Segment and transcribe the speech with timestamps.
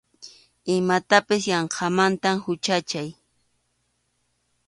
[0.75, 3.09] Imatapas yanqamanta huchachay.